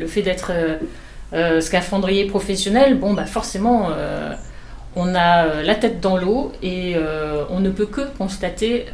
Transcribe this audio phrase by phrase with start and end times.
[0.00, 0.52] Le fait d'être
[1.60, 3.90] scaphandrier professionnel, bon, bah forcément,
[4.96, 6.96] on a la tête dans l'eau et
[7.50, 8.86] on ne peut que constater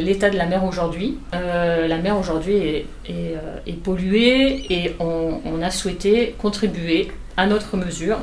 [0.00, 1.18] l'état de la mer aujourd'hui.
[1.32, 8.18] la mer aujourd'hui est, polluée et on, a souhaité contribuer à notre mesure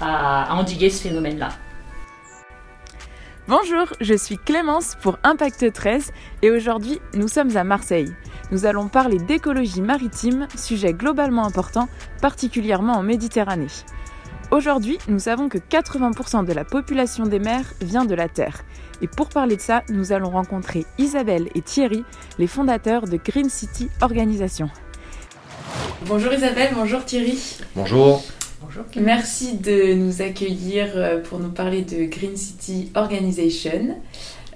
[0.00, 1.50] à endiguer ce phénomène-là.
[3.48, 6.12] Bonjour, je suis Clémence pour Impact 13
[6.42, 8.12] et aujourd'hui nous sommes à Marseille.
[8.50, 11.88] Nous allons parler d'écologie maritime, sujet globalement important,
[12.22, 13.66] particulièrement en Méditerranée.
[14.50, 18.64] Aujourd'hui, nous savons que 80% de la population des mers vient de la Terre.
[19.02, 22.02] Et pour parler de ça, nous allons rencontrer Isabelle et Thierry,
[22.38, 24.70] les fondateurs de Green City Organisation.
[26.06, 27.38] Bonjour Isabelle, bonjour Thierry.
[27.76, 28.24] Bonjour.
[28.62, 28.84] Bonjour.
[28.96, 33.96] Merci de nous accueillir euh, pour nous parler de Green City Organization.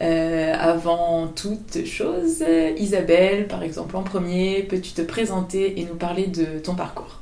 [0.00, 2.44] Euh, avant toute chose,
[2.76, 7.20] Isabelle, par exemple, en premier, peux-tu te présenter et nous parler de ton parcours?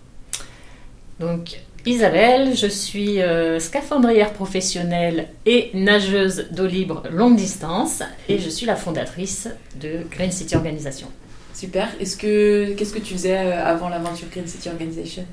[1.19, 8.49] Donc, Isabelle, je suis euh, scaphandrière professionnelle et nageuse d'eau libre longue distance et je
[8.51, 9.49] suis la fondatrice
[9.81, 11.09] de Green City Organization.
[11.55, 11.89] Super.
[11.99, 15.25] Est-ce que qu'est-ce que tu faisais avant l'aventure Green City Organization?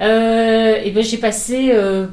[0.00, 2.06] Euh, et ben, J'ai passé euh,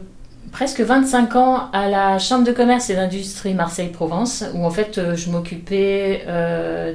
[0.52, 5.16] presque 25 ans à la Chambre de commerce et d'industrie Marseille-Provence, où en fait euh,
[5.16, 6.24] je m'occupais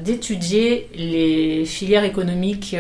[0.03, 2.77] d'étudier les filières économiques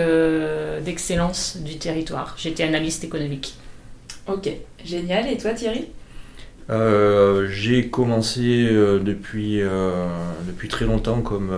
[0.84, 2.34] d'excellence du territoire.
[2.38, 3.54] J'étais analyste économique.
[4.26, 4.48] Ok,
[4.84, 5.28] génial.
[5.28, 5.88] Et toi Thierry?
[7.50, 8.68] J'ai commencé
[9.04, 9.60] depuis,
[10.46, 11.50] depuis très longtemps comme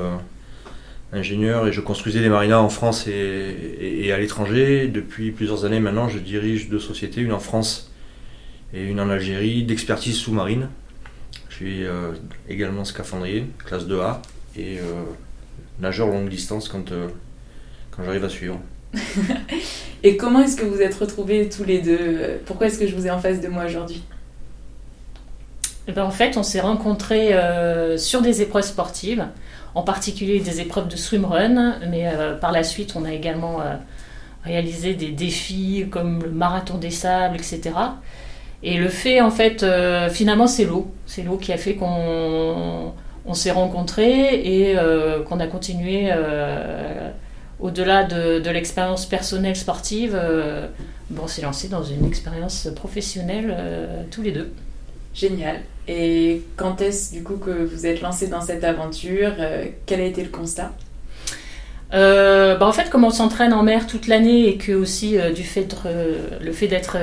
[1.14, 4.88] ingénieur et je construisais des marinas en France et, à l'étranger.
[4.88, 7.90] Depuis plusieurs années maintenant, je dirige deux sociétés, une en France
[8.74, 10.68] et une en Algérie, d'expertise sous-marine.
[11.48, 12.12] Je suis euh,
[12.48, 14.18] également scaphandrier, classe 2A,
[14.56, 15.04] et euh,
[15.80, 17.08] nageur longue distance quand, euh,
[17.90, 18.60] quand j'arrive à suivre.
[20.02, 22.40] et comment est-ce que vous êtes retrouvés tous les deux?
[22.46, 24.02] Pourquoi est-ce que je vous ai en face de moi aujourd'hui?
[25.86, 27.32] Eh ben, En fait, on s'est rencontrés
[27.98, 29.26] sur des épreuves sportives
[29.74, 33.74] en particulier des épreuves de swimrun, mais euh, par la suite, on a également euh,
[34.44, 37.72] réalisé des défis comme le marathon des sables, etc.
[38.64, 40.92] Et le fait, en fait, euh, finalement, c'est l'eau.
[41.06, 42.92] C'est l'eau qui a fait qu'on
[43.26, 44.76] on, s'est rencontrés et
[45.28, 46.10] qu'on a continué
[47.60, 50.18] au-delà de, de l'expérience personnelle sportive.
[51.10, 53.54] bon, on s'est lancé dans une expérience professionnelle
[54.10, 54.52] tous les deux.
[55.14, 55.60] Génial.
[55.86, 60.04] Et quand est-ce du coup que vous êtes lancé dans cette aventure euh, Quel a
[60.04, 60.72] été le constat?
[61.92, 65.30] Euh, bah en fait, comme on s'entraîne en mer toute l'année et que aussi euh,
[65.30, 65.68] du fait
[66.40, 66.96] le fait d'être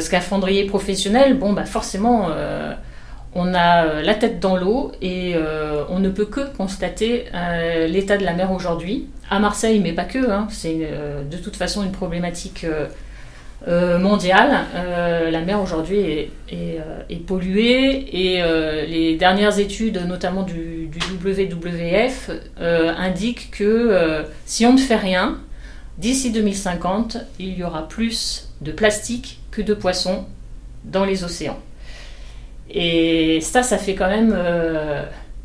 [0.00, 2.28] scaphandrier professionnel, bon bah forcément
[3.34, 5.34] on a la tête dans l'eau et
[5.90, 7.26] on ne peut que constater
[7.86, 10.30] l'état de la mer aujourd'hui à Marseille, mais pas que.
[10.30, 10.88] Hein, c'est
[11.30, 12.64] de toute façon une problématique
[13.66, 14.66] euh, mondiale.
[14.76, 18.42] Euh, la mer aujourd'hui est, euh, polluée et
[18.86, 20.88] les dernières études, notamment du,
[21.20, 22.30] WWF,
[22.60, 25.38] indiquent que si on ne fait rien,
[25.98, 30.24] d'ici 2050, il y aura plus de plastique que de poissons
[30.84, 31.58] dans les océans.
[32.70, 34.36] Et ça, ça fait quand même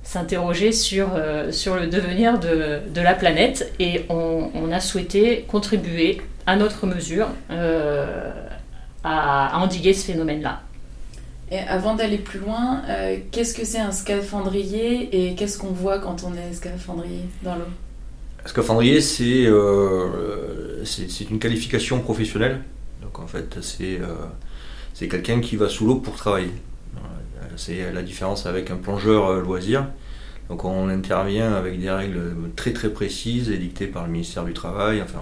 [0.03, 1.09] s'interroger sur,
[1.51, 6.85] sur le devenir de, de, la planète et on, on a souhaité contribuer à notre
[6.85, 8.31] mesure euh,
[9.03, 10.61] à, endiguer ce phénomène-là.
[11.51, 15.99] Et avant d'aller plus loin, euh, qu'est-ce que c'est un scaphandrier et qu'est-ce qu'on voit
[15.99, 17.67] quand on est scaphandrier dans l'eau?
[18.45, 22.61] Scaphandrier, c'est euh, c'est une qualification professionnelle.
[23.23, 23.99] En fait, c'est
[24.93, 26.51] c'est quelqu'un qui va sous l'eau pour travailler.
[27.55, 29.87] C'est la différence avec un plongeur loisir.
[30.49, 35.01] Donc on intervient avec des règles très très précises édictées par le ministère du Travail.
[35.01, 35.21] Enfin,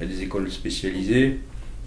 [0.00, 1.38] il y a des écoles spécialisées.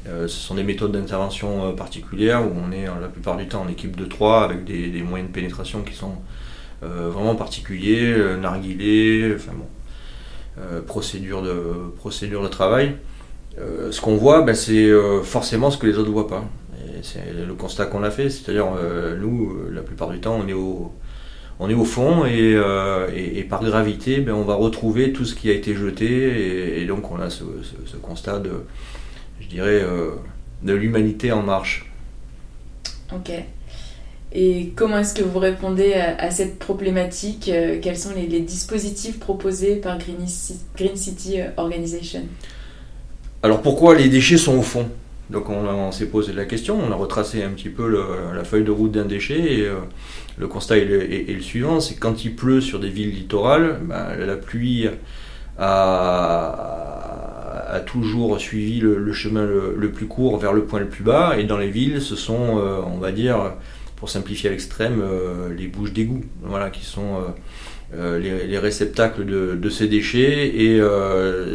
[0.07, 3.63] Euh, ce sont des méthodes d'intervention euh, particulières où on est la plupart du temps
[3.63, 6.13] en équipe de trois avec des, moyens de pénétration qui sont
[6.83, 12.95] euh, vraiment particuliers, narguilés, enfin bon, procédure, de, procédure de travail.
[13.57, 14.91] Ce qu'on voit, ben, c'est
[15.23, 16.43] forcément ce que les autres ne voient pas.
[17.01, 18.67] c'est le constat qu'on a fait, c'est-à-dire
[19.19, 20.91] nous, la plupart du temps, on est au,
[21.59, 23.07] on est au fond et, euh,
[23.49, 27.19] par gravité, ben, on va retrouver tout ce qui a été jeté et, donc on
[27.19, 27.43] a ce,
[28.01, 28.63] constat de,
[29.39, 30.11] je dirais, euh,
[30.63, 31.91] de l'humanité en marche.
[33.13, 33.31] Ok.
[34.37, 39.77] Et comment est-ce que vous répondez à, cette problématique euh, Quels sont les, dispositifs proposés
[39.77, 42.23] par Green, City Organization?
[43.45, 44.89] Alors pourquoi les déchets sont au fond?
[45.29, 47.87] Donc on, s'est posé la question, on a retracé un petit peu
[48.33, 49.69] la feuille de route d'un déchet et
[50.39, 54.35] le constat est le, suivant, c'est quand il pleut sur des villes littorales, ben, la
[54.35, 54.87] pluie
[55.59, 56.63] a,
[57.85, 61.59] toujours suivi le, chemin le, plus court vers le point le plus bas, et dans
[61.59, 63.53] les villes, ce sont, on va dire,
[63.95, 65.03] pour simplifier à l'extrême,
[65.55, 67.23] les bouches d'égout, voilà, qui sont
[67.93, 70.81] les, réceptacles de, ces déchets, et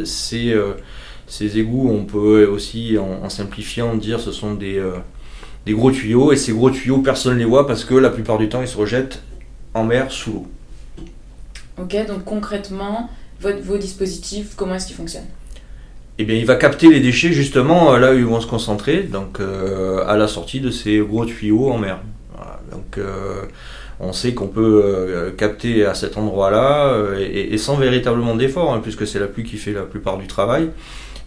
[0.05, 0.55] ces,
[1.31, 4.83] ces égouts, on peut aussi, en, simplifiant, dire ce sont des,
[5.65, 8.37] des gros tuyaux, et ces gros tuyaux, personne ne les voit parce que la plupart
[8.37, 9.23] du temps, ils se rejettent
[9.73, 10.47] en mer sous l'eau.
[11.79, 15.29] Ok, donc concrètement, vos dispositifs, comment est-ce qu'ils fonctionnent?
[16.17, 19.39] Eh bien, il va capter les déchets justement là où ils vont se concentrer, donc
[19.39, 21.99] euh, à la sortie de ces gros tuyaux en mer.
[22.71, 23.45] donc, euh,
[23.99, 29.07] on sait qu'on peut euh, capter à cet endroit-là et, sans véritablement d'effort, hein, puisque
[29.07, 30.69] c'est la pluie qui fait la plupart du travail,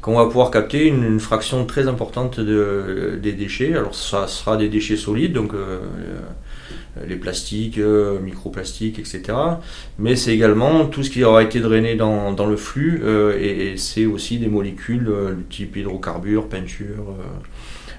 [0.04, 3.74] qu'on va pouvoir capter une, fraction très importante de, des déchets.
[3.74, 5.80] Alors, ça sera des déchets solides, donc euh,
[7.08, 9.22] les plastiques, euh, microplastiques, etc.
[9.98, 14.04] Mais c'est également tout ce qui aura été drainé dans, le flux euh, et, c'est
[14.04, 17.16] aussi des molécules du type hydrocarbures, peinture,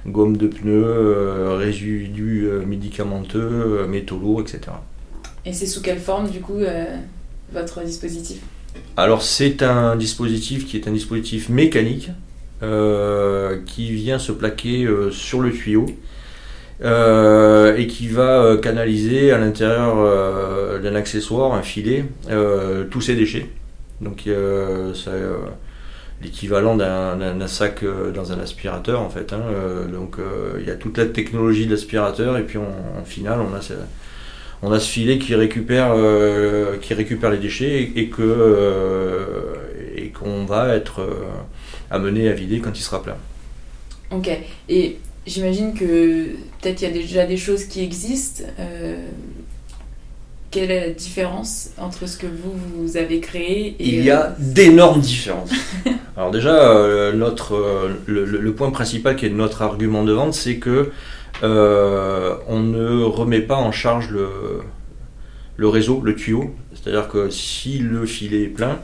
[0.06, 4.60] gomme de pneus, résidus médicamenteux, métaux lourds, etc.
[5.44, 6.62] Et c'est sous quelle forme du coup
[7.52, 8.42] votre dispositif?
[8.98, 12.10] Alors c'est un dispositif qui est un dispositif mécanique
[13.68, 15.86] qui vient se plaquer sur le tuyau
[16.84, 22.06] euh, et qui va euh, canaliser à l'intérieur euh, d'un accessoire, un filet,
[22.92, 23.50] tous ces déchets.
[24.02, 25.12] Donc c'est
[26.22, 29.32] l'équivalent d'un sac dans un aspirateur en fait.
[29.32, 29.42] Hein.
[29.90, 30.18] donc
[30.60, 33.62] il y a toute la technologie de l'aspirateur et puis en final on a
[34.66, 35.94] on a ce filet qui récupère,
[36.82, 39.54] qui récupère les déchets et, et que
[39.96, 41.08] et qu'on va être
[41.90, 43.18] amené à vider quand il sera plein.
[44.12, 44.30] Ok.
[44.70, 44.98] Et
[45.28, 46.28] J'imagine que
[46.62, 48.44] peut-être il y a déjà des choses qui existent.
[48.60, 49.08] Euh,
[50.52, 54.28] quelle est la différence entre ce que vous, vous avez créé et Il y a
[54.28, 55.52] euh, d'énormes différences.
[56.18, 60.92] Alors déjà, euh, notre, le, point principal qui est notre argument de vente, c'est que
[61.44, 66.54] on ne remet pas en charge le, réseau, le tuyau.
[66.74, 68.80] C'est-à-dire que si le filet est plein,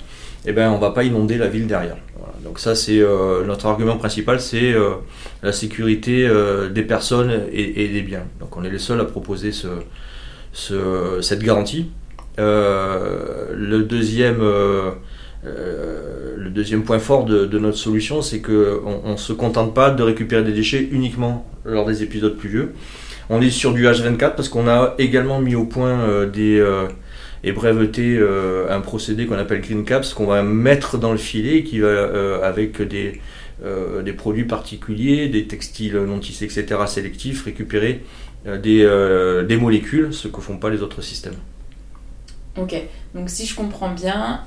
[0.46, 1.98] eh ben, on ne va pas inonder la ville derrière.
[2.44, 4.96] Donc ça, c'est euh, notre argument principal, c'est euh,
[5.44, 8.24] la sécurité euh, des personnes et, des biens.
[8.40, 9.52] Donc on est les seuls à proposer
[10.54, 11.92] cette garantie.
[12.38, 14.42] le deuxième
[15.44, 20.44] le deuxième point fort de, notre solution, c'est qu'on ne se contente pas de récupérer
[20.44, 22.74] des déchets uniquement lors des épisodes pluvieux.
[23.30, 26.62] On est sur du H24 parce qu'on a également mis au point des,
[27.44, 31.64] et breveter euh, un procédé qu'on appelle Green Caps qu'on va mettre dans le filet
[31.64, 33.20] qui va euh, avec des,
[33.64, 36.82] euh, des produits particuliers, des textiles non tissés, etc.
[36.88, 38.04] sélectifs, récupérer
[38.46, 41.36] des, des molécules, ce que font pas les autres systèmes.
[42.58, 42.76] Ok,
[43.14, 44.42] donc si je comprends bien,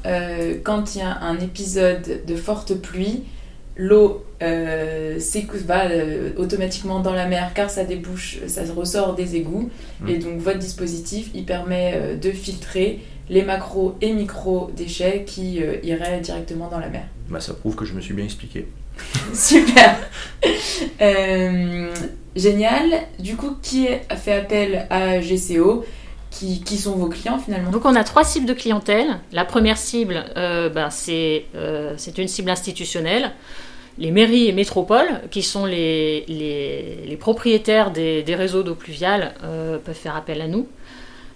[0.65, 3.23] quand il y a un épisode de forte pluie,
[3.77, 5.19] l'eau euh,
[5.67, 9.71] va euh, automatiquement dans la mer car ça débouche, ça ressort des égouts.
[10.01, 10.09] Mm.
[10.09, 13.01] Et donc votre dispositif, il permet euh, de filtrer
[13.31, 17.05] les macro et micro déchets qui euh, iraient directement dans la mer.
[17.29, 18.69] Bah, ça prouve que je me suis bien expliqué.
[19.35, 19.97] Super.
[22.37, 22.85] génial.
[23.19, 25.85] Du coup, qui a fait appel à GCO
[26.35, 29.21] qui, sont vos clients finalement Donc on a trois cibles de clientèle.
[29.33, 31.47] La première cible, ben, c'est
[32.19, 33.33] une cible institutionnelle
[33.99, 40.17] les mairies et métropoles, qui sont les, propriétaires des, réseaux d'eau pluviale, euh, peuvent faire
[40.17, 40.67] appel à nous.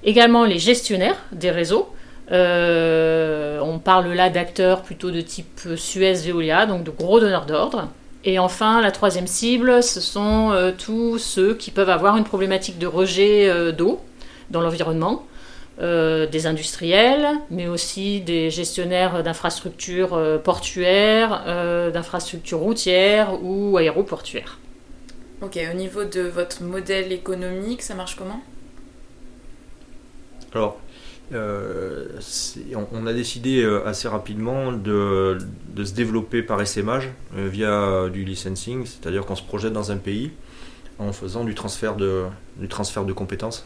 [0.05, 1.89] Également les gestionnaires des réseaux.
[2.31, 7.89] Euh, on parle là d'acteurs plutôt de type Suez, Veolia, donc de gros donneurs d'ordre.
[8.25, 12.79] Et enfin, la troisième cible, ce sont euh, tous ceux qui peuvent avoir une problématique
[12.79, 14.01] de rejet d'eau
[14.51, 15.27] dans l'environnement.
[15.81, 24.59] Euh, des industriels, mais aussi des gestionnaires d'infrastructures euh, portuaires, euh, d'infrastructures routières ou aéroportuaires.
[25.41, 28.43] Ok, au niveau de votre modèle économique, ça marche comment?
[30.53, 30.81] Alors,
[31.31, 35.39] on, a décidé assez rapidement de,
[35.77, 37.05] se développer par SMH
[37.37, 40.33] via du licensing, c'est-à-dire qu'on se projette dans un pays
[40.99, 42.25] en faisant du transfert de,
[42.57, 43.65] du transfert de compétences.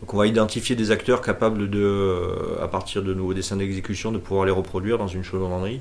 [0.00, 4.12] Donc on va identifier des acteurs capables de, euh, à partir de nos dessins d'exécution,
[4.12, 5.80] de pouvoir les reproduire dans une chaudronnerie.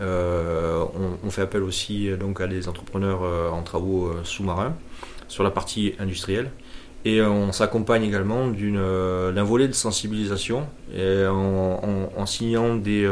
[0.00, 0.84] Euh,
[1.24, 3.22] on, fait appel aussi euh, donc à des entrepreneurs
[3.52, 4.74] en travaux sous-marins
[5.28, 6.50] sur la partie industrielle.
[7.06, 13.06] Et on s'accompagne également d'un volet de sensibilisation en, signant des,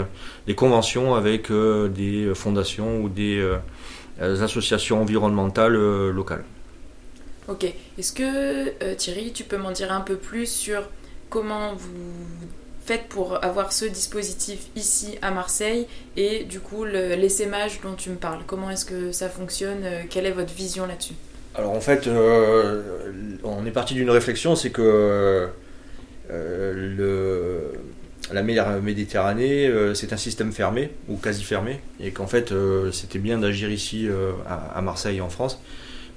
[0.57, 3.47] conventions avec des fondations ou des
[4.19, 5.75] associations environnementales
[6.09, 6.45] locales.
[7.49, 7.65] Ok.
[7.99, 10.89] Est-ce que euh, Thierry, tu peux m'en dire un peu plus sur
[11.29, 11.89] comment vous
[12.85, 18.17] faites pour avoir ce dispositif ici à Marseille et du coup l'essaimage dont tu me
[18.17, 18.43] parles?
[18.47, 19.85] Comment est-ce que ça fonctionne?
[20.11, 21.15] Quelle est votre vision là-dessus?
[21.55, 22.09] Alors en fait,
[23.45, 25.49] on est parti d'une réflexion, c'est que
[28.33, 32.53] la mer Méditerranée, c'est un système fermé ou quasi fermé, et qu'en fait,
[32.93, 34.09] c'était bien d'agir ici
[34.49, 35.61] à, Marseille en France,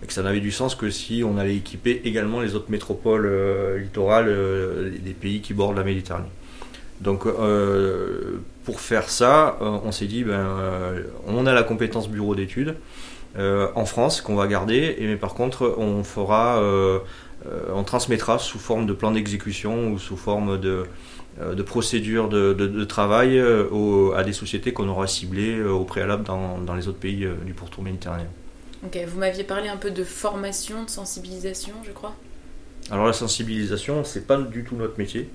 [0.04, 3.32] et que ça n'avait du sens que si on allait équiper également les autres métropoles
[3.78, 6.30] littorales des pays qui bordent la Méditerranée.
[7.02, 12.10] Donc euh, pour faire ça, euh, on s'est dit, ben, euh, on a la compétence
[12.10, 12.76] bureau d'études
[13.38, 16.64] en France qu'on va garder, et mais par contre on fera,
[17.74, 20.86] on transmettra sous forme de plan d'exécution ou sous forme de,
[21.42, 23.38] de procédure de, travail
[24.16, 27.84] à des sociétés qu'on aura ciblées au préalable dans, dans, les autres pays du pourtour
[27.84, 28.30] méditerranéen.
[28.86, 32.16] Ok, vous m'aviez parlé un peu de formation, de sensibilisation, je crois.
[32.92, 35.30] Alors la sensibilisation, c'est pas du tout notre métier.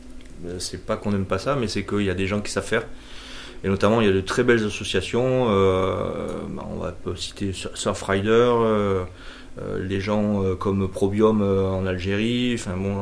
[0.47, 2.53] Euh, c'est pas qu'on n'aime pas ça, mais c'est qu'il y a des gens qui
[2.53, 2.85] savent faire.
[3.63, 5.47] Et notamment, il y a de très belles associations.
[5.51, 9.05] Euh, bah, on va citer Surfrider, euh,
[9.61, 12.55] euh, gens comme Probium en Algérie.
[12.55, 12.95] Enfin bon,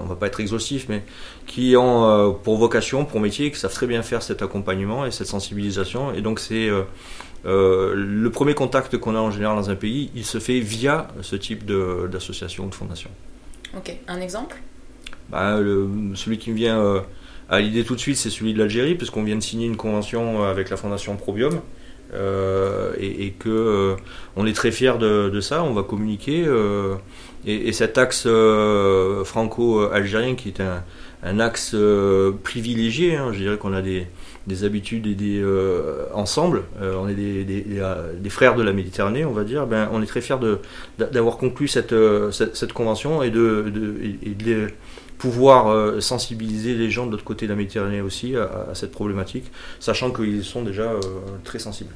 [0.00, 1.04] on, ne va pas être exhaustif, mais
[1.46, 5.26] qui ont pour vocation, pour métier, qui savent très bien faire cet accompagnement et cette
[5.26, 6.14] sensibilisation.
[6.14, 6.70] Et donc, c'est
[7.44, 11.36] le premier contact qu'on a en général dans un pays, il se fait via ce
[11.36, 13.10] type d'association ou de fondation.
[13.76, 14.56] Ok, un exemple?
[15.30, 15.58] Bah,
[16.14, 17.00] celui qui me vient euh,
[17.50, 20.42] à l'idée tout de suite, c'est celui de l'Algérie, puisqu'on vient de signer une convention
[20.42, 21.60] euh, avec la fondation Probium.
[22.14, 23.94] Euh, et, et, que
[24.34, 26.46] on est très fiers de, ça, on va communiquer.
[27.46, 28.26] Et, cet axe
[29.24, 30.62] franco-algérien qui est
[31.22, 31.76] un, axe
[32.42, 34.06] privilégié, hein, je dirais qu'on a des,
[34.64, 35.44] habitudes et des
[36.12, 39.66] ensemble, on est des, frères de la Méditerranée, on va dire.
[39.66, 40.36] Ben, on est très fiers
[40.98, 41.94] d'avoir conclu cette,
[42.30, 44.68] cette, convention et de, de, et de
[45.18, 49.44] pouvoir euh, sensibiliser les gens de l'autre côté de la Méditerranée aussi à, cette problématique,
[49.80, 51.00] sachant qu'ils sont déjà euh,
[51.44, 51.92] très sensibles.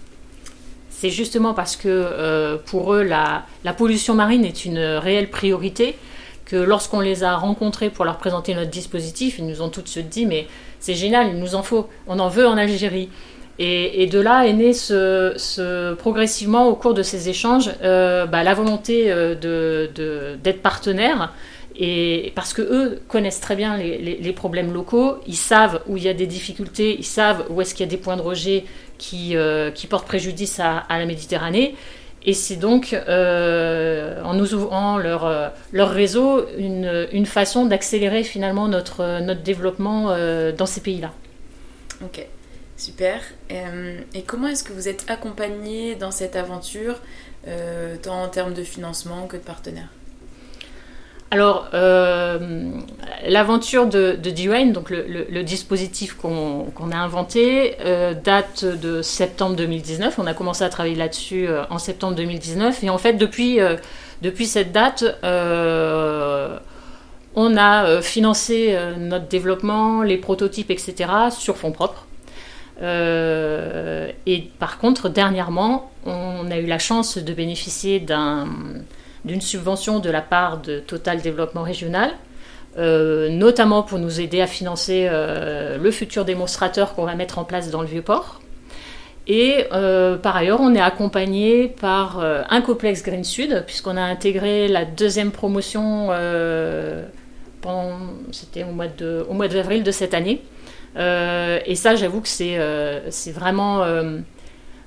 [0.91, 5.97] C'est justement parce que euh, pour eux, la, la, pollution marine est une réelle priorité
[6.45, 9.89] que lorsqu'on les a rencontrés pour leur présenter notre dispositif, ils nous ont tout de
[9.89, 10.47] suite dit mais
[10.83, 13.09] c'est génial, il nous en faut, on en veut en Algérie.
[13.59, 19.05] Et, de là est né ce, progressivement au cours de ces échanges bah, la volonté
[19.05, 21.33] d'être de, d'être partenaire
[21.77, 26.09] et parce que eux connaissent très bien les, problèmes locaux, ils savent où il y
[26.09, 28.65] a des difficultés, ils savent où est-ce qu'il y a des points de rejet
[28.99, 31.75] qui, euh, qui portent préjudice à, la Méditerranée.
[32.25, 38.23] Et c'est donc euh, en nous ouvrant leur, euh, leur réseau une, une façon d'accélérer
[38.23, 40.17] finalement notre, notre développement
[40.57, 41.13] dans ces pays-là.
[42.05, 42.27] Ok,
[42.77, 43.21] super.
[43.51, 47.01] et comment est-ce que vous êtes accompagné dans cette aventure,
[48.03, 49.89] tant en termes de financement que de partenaires?
[51.33, 52.71] Alors, euh,
[53.27, 60.19] l'aventure de, de donc le, dispositif qu'on a inventé, euh, date de septembre 2019.
[60.19, 62.85] On a commencé à travailler là-dessus euh, en septembre 2019.
[62.85, 63.61] Et en fait, depuis,
[64.21, 65.07] depuis cette date,
[67.35, 72.05] on a financé notre développement, les prototypes, etc., sur fonds propres.
[72.83, 78.49] et par contre, dernièrement, on a eu la chance de bénéficier d'un
[79.25, 82.11] d'une subvention de la part de Total Développement Régional,
[82.79, 87.45] euh, notamment pour nous aider à financer euh, le futur démonstrateur qu'on va mettre en
[87.45, 88.41] place dans le Vieux-Port.
[89.29, 94.67] Et euh, par ailleurs, on est accompagné par un complexe Green Sud, puisqu'on a intégré
[94.67, 96.09] la deuxième promotion,
[98.33, 100.43] c'était au mois de, au mois d'avril de cette année.
[100.97, 102.59] et ça, j'avoue que c'est,
[103.11, 103.85] c'est vraiment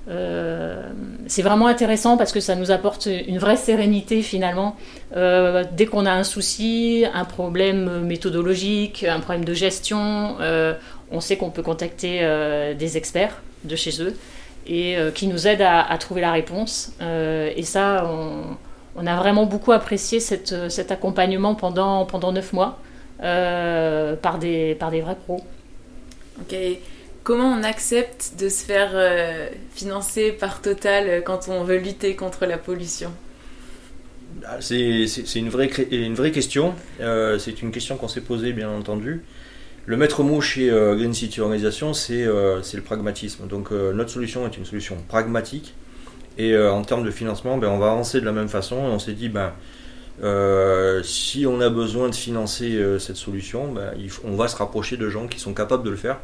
[0.07, 0.83] euh,
[1.27, 4.75] c'est vraiment intéressant parce que ça nous apporte une vraie sérénité finalement.
[5.15, 10.73] Euh, dès qu'on a un souci, un problème méthodologique, un problème de gestion, euh,
[11.11, 12.19] on sait qu'on peut contacter
[12.77, 14.15] des experts de chez eux
[14.67, 16.93] et qui nous aident à, trouver la réponse.
[16.99, 18.09] et ça,
[18.95, 22.79] on, a vraiment beaucoup apprécié cet accompagnement pendant, pendant 9 mois
[23.19, 25.41] par, des, par des vrais pros.
[26.41, 26.55] Ok.
[27.25, 32.15] Comment on accepte de se faire euh, financer par Total euh, quand on veut lutter
[32.15, 33.11] contre la pollution?
[34.45, 36.75] Ah, c'est, une, vraie, question.
[37.01, 39.23] Euh, c'est une question qu'on s'est posée, bien entendu.
[39.87, 43.47] Le maître mot chez Green City Organisation, c'est, le pragmatisme.
[43.47, 45.73] Donc notre solution est une solution pragmatique.
[46.37, 48.75] Et en termes de financement, ben, on va avancer de la même façon.
[48.75, 49.53] on s'est dit, ben,
[51.03, 55.27] si on a besoin de financer cette solution, ben, on va se rapprocher de gens
[55.27, 56.17] qui sont capables de le faire.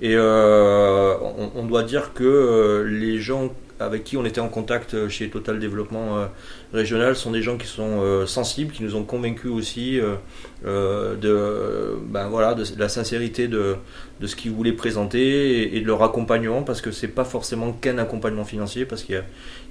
[0.00, 1.16] Et euh,
[1.54, 3.50] on, doit dire que euh, les gens
[3.80, 6.26] avec qui on était en contact chez Total Développement
[6.72, 10.00] Régional sont des gens qui sont sensibles, qui nous ont convaincus aussi
[10.64, 12.30] de, ben
[12.78, 13.76] la sincérité de,
[14.24, 18.46] ce qu'ils voulaient présenter et, de leur accompagnement, parce que c'est pas forcément qu'un accompagnement
[18.46, 19.22] financier, parce qu'ils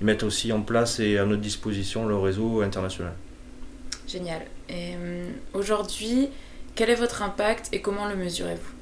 [0.02, 3.14] mettent aussi en place et à notre disposition le réseau international.
[4.08, 4.42] Génial.
[4.70, 4.94] Et
[5.56, 6.30] aujourd'hui,
[6.76, 8.75] quel est votre impact et comment le mesurez-vous?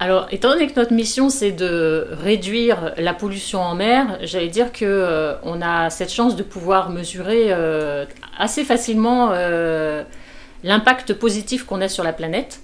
[0.00, 4.70] Alors, étant donné que notre mission c'est de réduire la pollution en mer, j'allais dire
[4.70, 8.04] que euh, on a cette chance de pouvoir mesurer euh,
[8.38, 10.04] assez facilement euh,
[10.62, 12.60] l'impact positif qu'on a sur la planète.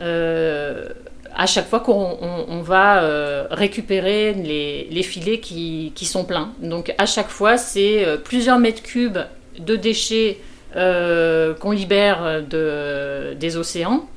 [0.00, 6.52] à chaque fois qu'on va récupérer les, filets qui, sont pleins.
[6.60, 9.18] Donc à chaque fois, c'est plusieurs mètres cubes
[9.58, 10.38] de déchets
[10.74, 14.08] qu'on libère de, des océans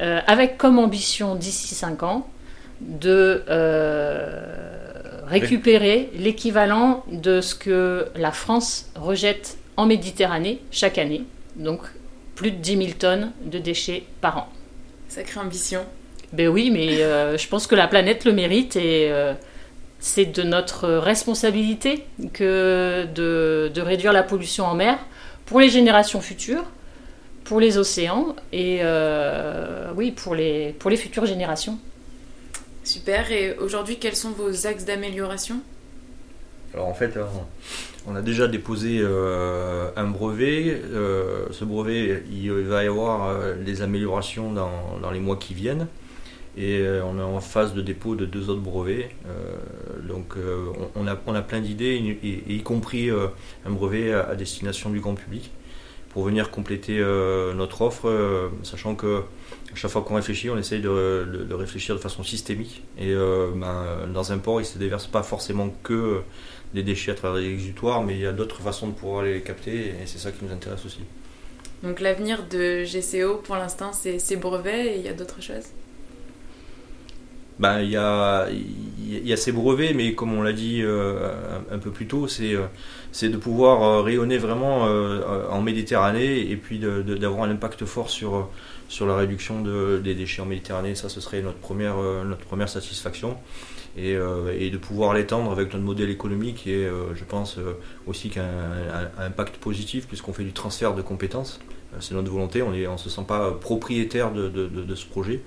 [0.00, 2.28] euh, avec comme ambition d'ici 5 ans
[2.80, 11.24] de euh, récupérer l'équivalent de ce que la France rejette en Méditerranée chaque année.
[11.56, 11.80] Donc
[12.36, 14.48] plus de 10 000 tonnes de déchets par an.
[15.08, 15.84] Sacrée ambition.
[16.32, 19.10] Ben oui, mais euh, je pense que la planète le mérite et
[19.98, 24.96] c'est de notre responsabilité que de, de, réduire la pollution en mer
[25.44, 26.64] pour les générations futures
[27.48, 31.78] pour les océans et euh, oui, pour les, pour les futures générations.
[32.84, 33.32] Super.
[33.32, 35.60] Et aujourd'hui, quels sont vos axes d'amélioration?
[36.74, 37.18] Alors en fait,
[38.06, 40.78] on a déjà déposé euh, un brevet.
[40.92, 45.86] Euh, ce brevet, il va y avoir des améliorations dans, dans, les mois qui viennent.
[46.58, 49.10] Et on est en phase de dépôt de deux autres brevets.
[50.02, 50.34] donc
[50.96, 55.52] on, a, on a plein d'idées, y, compris un brevet à destination du grand public
[56.10, 59.22] pour venir compléter euh, notre offre, euh, sachant que
[59.74, 62.82] chaque fois qu'on réfléchit, on essaye de, réfléchir de façon systémique.
[62.98, 66.22] Et euh, ben, dans un port, il ne se déverse pas forcément que
[66.74, 69.42] des déchets à travers les exutoires, mais il y a d'autres façons de pouvoir les
[69.42, 71.00] capter, et c'est ça qui nous intéresse aussi.
[71.82, 75.66] Donc l'avenir de GCO, pour l'instant, c'est ces brevets, et il y a d'autres choses?
[77.58, 78.48] Ben, il, y a,
[79.08, 82.56] y a ces brevets, mais comme on l'a dit un, peu plus tôt, c'est
[83.12, 88.10] c'est de pouvoir euh, rayonner vraiment euh, en Méditerranée et puis d'avoir un impact fort
[88.10, 88.48] sur,
[88.88, 90.94] sur la réduction des déchets en Méditerranée.
[90.94, 93.36] Ça, ce serait notre première, euh, notre première satisfaction.
[93.96, 94.16] Et,
[94.56, 97.58] et de pouvoir l'étendre avec notre modèle économique qui est, je pense,
[98.06, 101.58] aussi qu'un un, impact positif puisqu'on fait du transfert de compétences.
[101.98, 105.40] C'est notre volonté, on ne on se sent pas propriétaire de, de, de, ce projet.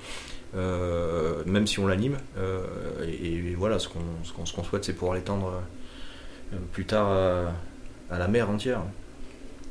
[0.53, 2.17] Même si on l'anime.
[3.05, 5.61] et, voilà, ce qu'on ce qu'on souhaite, c'est pouvoir l'étendre
[6.53, 7.47] euh, plus tard euh,
[8.09, 8.81] à la mer entière.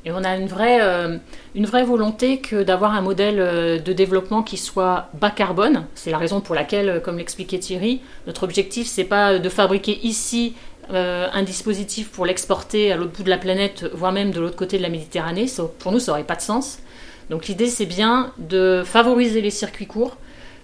[0.06, 1.18] Et on a une vraie, euh,
[1.54, 5.84] une vraie volonté que d'avoir un modèle de développement qui soit bas carbone.
[5.94, 10.54] C'est la raison pour laquelle, comme l'expliquait Thierry, notre objectif c'est pas de fabriquer ici
[10.92, 14.76] un dispositif pour l'exporter à l'autre bout de la planète, voire même de l'autre côté
[14.76, 15.46] de la Méditerranée.
[15.78, 16.80] pour nous, ça n'aurait pas de sens.
[17.28, 20.16] Donc l'idée c'est bien de favoriser les circuits courts,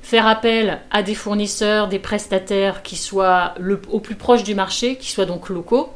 [0.07, 4.95] faire appel à des fournisseurs, des prestataires qui soient le, au plus proche du marché,
[4.95, 5.91] qui soient donc locaux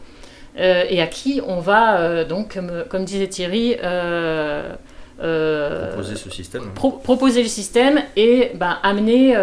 [0.59, 4.75] euh, et à qui on va, euh, donc, comme, disait Thierry, euh,
[5.20, 6.73] proposer ce système.
[6.75, 9.37] proposer le système et ben, amener,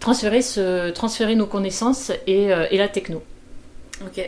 [0.00, 3.22] transférer, ce, transférer nos connaissances et, et la techno.
[4.04, 4.20] Ok.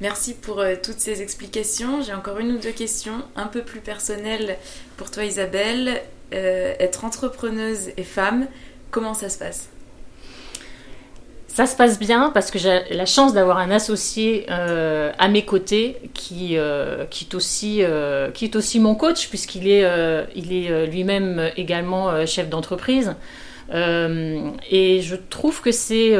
[0.00, 2.00] Merci pour toutes ces explications.
[2.00, 4.56] J'ai encore une ou deux questions un peu plus personnelles
[4.96, 6.00] pour toi Isabelle.
[6.34, 8.46] Être entrepreneuse et femme,
[8.90, 9.68] comment ça se passe?
[11.54, 15.44] Ça se passe bien parce que j'ai la chance d'avoir un associé euh, à mes
[15.44, 21.52] côtés qui, euh, est aussi, euh, qui est aussi mon coach puisqu'il est, est lui-même
[21.56, 23.14] également chef d'entreprise.
[23.72, 26.18] et je trouve que c'est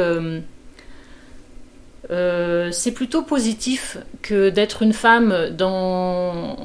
[2.71, 6.55] c'est plutôt positif que d'être une femme dans,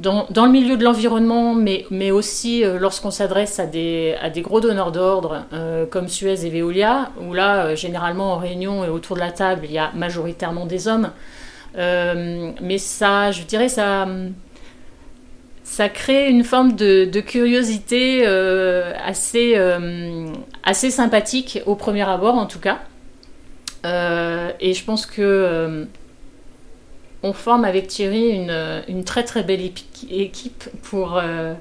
[0.00, 4.40] dans, le milieu de l'environnement, mais, mais aussi euh, lorsqu'on s'adresse à des, à des
[4.40, 8.88] gros donneurs d'ordre euh, comme Suez et Veolia, où là, euh, généralement en réunion et
[8.88, 11.10] autour de la table, il y a majoritairement des hommes.
[11.76, 14.08] mais ça, je dirais, ça,
[15.64, 19.56] ça crée une forme de, de curiosité assez,
[20.64, 22.78] assez sympathique au premier abord, en tout cas.
[23.84, 25.86] et je pense que
[27.22, 29.60] on forme avec Thierry une, très très belle
[30.10, 31.18] équipe pour.
[31.18, 31.54] Euh,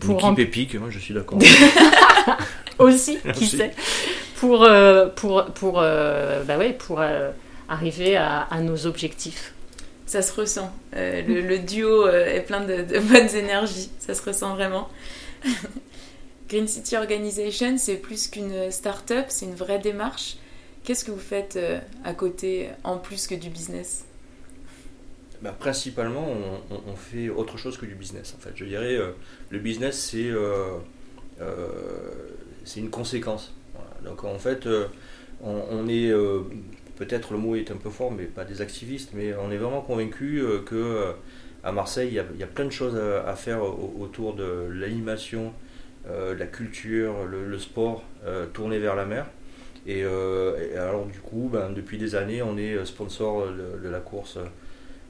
[0.00, 1.38] pour une équipe épique, moi je suis d'accord.
[2.78, 3.72] Aussi, qui sait.
[4.36, 7.02] Pour, euh, pour, pour, euh, bah ouais, pour
[7.68, 9.54] arriver à, nos objectifs.
[10.06, 10.72] Ça se ressent.
[10.92, 13.90] Le, duo est plein de, de, bonnes énergies.
[13.98, 14.88] Ça se ressent vraiment.
[16.48, 20.36] Green City Organization, c'est plus qu'une start-up, c'est une vraie démarche.
[20.84, 24.04] Qu'est-ce que vous faites euh, à côté en plus que du business?
[25.44, 26.26] Bah, Principalement,
[26.70, 28.34] on, fait autre chose que du business.
[28.36, 28.98] En fait, je dirais,
[29.50, 30.30] le business c'est
[32.64, 33.54] c'est une conséquence.
[34.04, 34.68] Donc en fait,
[35.42, 36.12] on, est
[36.96, 39.82] peut-être le mot est un peu fort, mais pas des activistes, mais on est vraiment
[39.82, 41.14] convaincu que
[41.64, 45.52] à Marseille, il y, a, plein de choses à, faire autour de l'animation,
[46.06, 49.26] euh, la culture, le, sport euh, tourné vers la mer.
[49.88, 53.46] Euh, et, alors du coup, ben, depuis des années, on est sponsor
[53.82, 54.38] de, la course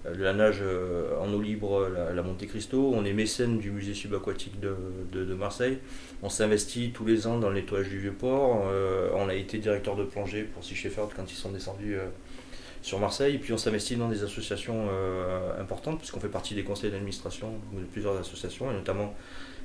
[0.05, 0.63] la nage
[1.21, 2.93] en eau libre, la, Monte Cristo.
[2.95, 5.79] On est mécène du musée subaquatique de, Marseille.
[6.23, 8.65] On s'investit tous les ans dans le nettoyage du vieux port.
[9.15, 11.97] on a été directeur de plongée pour Sea Shepherd quand ils sont descendus
[12.83, 13.39] sur Marseille.
[13.39, 14.89] Puis on s'investit dans des associations
[15.59, 19.15] importantes, puisqu'on fait partie des conseils d'administration de plusieurs associations, et notamment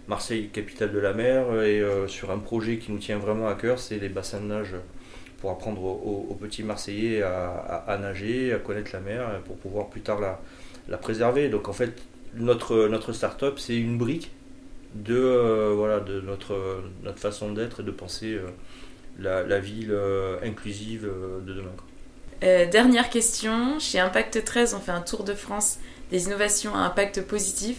[0.10, 3.54] Marseille, capitale de la mer, et euh, sur un projet qui nous tient vraiment à
[3.54, 4.74] cœur, c'est les bassins de nage
[5.40, 10.20] pour apprendre aux, petits Marseillais à, nager, à connaître la mer, pour pouvoir plus tard
[10.20, 11.50] la, préserver.
[11.50, 11.94] Donc en fait,
[12.36, 14.32] notre, notre start-up, c'est une brique
[14.96, 18.50] de, euh, voilà, de notre, notre façon d'être et de penser euh,
[19.20, 19.96] la, ville
[20.44, 21.10] inclusive
[21.46, 22.66] de demain.
[22.66, 25.80] dernière question, chez Impact 13, on fait un tour de France
[26.12, 27.78] des innovations à impact positif.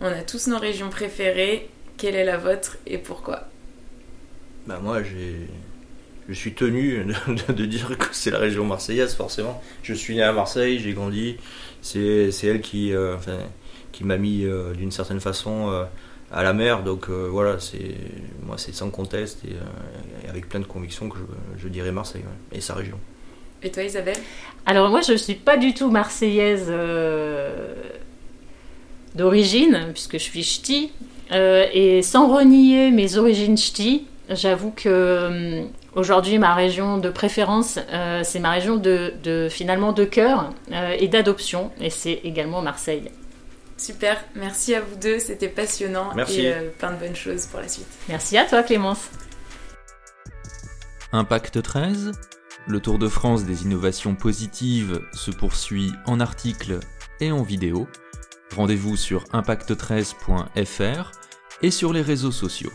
[0.00, 1.68] On a tous nos régions préférées.
[1.96, 3.44] Quelle est la vôtre et pourquoi?
[4.66, 5.02] Bah Moi,
[6.30, 7.04] je suis tenu
[7.48, 9.62] de, dire que c'est la région marseillaise, forcément.
[9.82, 11.36] Je suis né à Marseille, j'ai grandi.
[11.82, 13.16] C'est elle qui, euh,
[13.92, 15.84] qui m'a mis euh, d'une certaine façon euh,
[16.32, 16.82] à la mer.
[16.82, 17.94] Donc voilà, c'est
[18.44, 21.18] moi c'est sans conteste et, avec plein de convictions que
[21.58, 22.98] je, dirais Marseille et sa région.
[23.62, 24.16] Et toi Isabelle?
[24.64, 26.72] Alors moi je ne suis pas du tout marseillaise
[29.14, 30.92] d'origine, puisque je suis ch'ti.
[31.32, 35.62] Euh, et sans renier mes origines ch'ti, j'avoue que euh,
[35.94, 40.50] aujourd'hui ma région de préférence, euh, c'est ma région de, finalement de cœur
[40.98, 43.10] et d'adoption, et c'est également Marseille.
[43.76, 46.42] Super, merci à vous deux, c'était passionnant merci.
[46.42, 47.88] et plein de bonnes choses pour la suite.
[48.08, 49.08] Merci à toi Clémence.
[51.12, 52.12] Impact 13,
[52.66, 56.78] le Tour de France des innovations positives se poursuit en articles
[57.20, 57.88] et en vidéo.
[58.54, 61.12] Rendez-vous sur impact13.fr
[61.62, 62.72] et sur les réseaux sociaux.